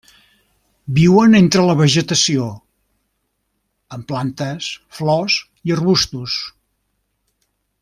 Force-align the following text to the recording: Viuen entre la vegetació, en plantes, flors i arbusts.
Viuen 0.99 1.39
entre 1.39 1.65
la 1.67 1.75
vegetació, 1.81 2.47
en 3.99 4.07
plantes, 4.13 4.71
flors 5.01 5.37
i 5.71 5.77
arbusts. 5.77 6.41